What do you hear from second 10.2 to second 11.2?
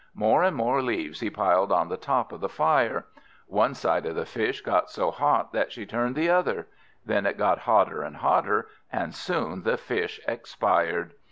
expired.